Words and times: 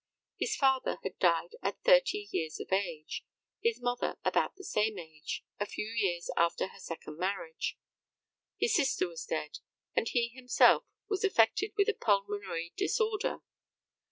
His 0.39 0.55
father 0.55 0.97
had 1.03 1.19
died 1.19 1.57
at 1.61 1.83
thirty 1.83 2.27
years 2.31 2.59
of 2.59 2.73
age, 2.73 3.23
his 3.61 3.79
mother 3.79 4.17
about 4.25 4.55
the 4.55 4.63
same 4.63 4.97
age, 4.97 5.45
a 5.59 5.65
few 5.67 5.85
years 5.85 6.27
after 6.35 6.69
her 6.69 6.79
second 6.79 7.19
marriage; 7.19 7.77
his 8.57 8.73
sister 8.75 9.07
was 9.07 9.25
dead; 9.27 9.59
and 9.95 10.09
he 10.09 10.29
himself 10.29 10.85
was 11.07 11.23
affected 11.23 11.73
with 11.77 11.87
a 11.87 11.93
pulmonary 11.93 12.73
disorder. 12.75 13.41